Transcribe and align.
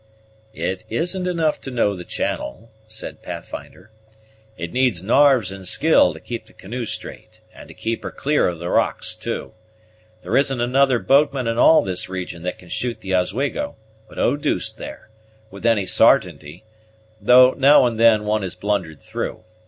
"It 0.55 0.83
isn't 0.89 1.27
enough 1.27 1.61
to 1.61 1.69
know 1.69 1.95
the 1.95 2.03
channel," 2.03 2.71
said 2.87 3.21
Pathfinder; 3.21 3.91
"it 4.57 4.73
needs 4.73 5.03
narves 5.03 5.51
and 5.51 5.63
skill 5.67 6.11
to 6.15 6.19
keep 6.19 6.45
the 6.47 6.53
canoe 6.53 6.87
straight, 6.87 7.39
and 7.53 7.67
to 7.67 7.75
keep 7.75 8.01
her 8.01 8.09
clear 8.09 8.47
of 8.47 8.57
the 8.57 8.69
rocks 8.71 9.13
too. 9.15 9.53
There 10.23 10.35
isn't 10.35 10.59
another 10.59 10.97
boatman 10.97 11.45
in 11.45 11.59
all 11.59 11.83
this 11.83 12.09
region 12.09 12.41
that 12.41 12.57
can 12.57 12.69
shoot 12.69 12.99
the 13.01 13.13
Oswego, 13.13 13.75
but 14.09 14.17
Eau 14.17 14.35
douce 14.37 14.73
there, 14.73 15.11
with 15.51 15.67
any 15.67 15.85
sartainty; 15.85 16.63
though, 17.21 17.51
now 17.51 17.85
and 17.85 17.99
then, 17.99 18.25
one 18.25 18.41
has 18.41 18.55
blundered 18.55 18.99
through. 19.01 19.43